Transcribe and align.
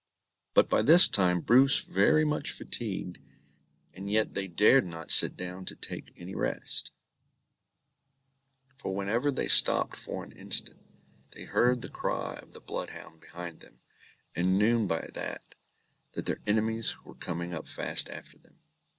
But 0.55 0.67
by 0.67 0.81
this 0.81 1.07
time 1.07 1.41
Bruce 1.41 1.77
very 1.81 2.25
much 2.25 2.49
fatigued, 2.49 3.19
and 3.93 4.09
yet 4.09 4.33
they 4.33 4.47
dared 4.47 4.87
not 4.87 5.11
sit 5.11 5.37
down 5.37 5.63
to 5.65 5.75
take 5.75 6.11
any 6.17 6.33
rest; 6.33 6.89
for 8.75 8.95
whenever 8.95 9.29
they 9.29 9.47
stopped 9.47 9.95
for 9.95 10.23
an 10.23 10.31
instant, 10.31 10.81
they 11.33 11.43
heard 11.45 11.81
the 11.83 11.87
cry 11.89 12.33
of 12.41 12.53
the 12.53 12.61
bloodhound 12.61 13.19
behind 13.19 13.59
them, 13.59 13.79
and 14.35 14.57
knew 14.57 14.87
by 14.87 15.07
that, 15.13 15.53
that 16.13 16.25
their 16.25 16.41
enemies 16.47 17.03
were 17.05 17.13
coming 17.13 17.53
up 17.53 17.67
fast 17.67 18.09
after 18.09 18.39
them. 18.39 18.57